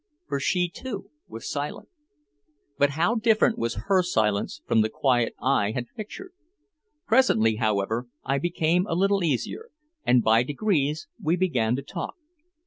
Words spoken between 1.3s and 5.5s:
silent. But how different was her silence from the quiet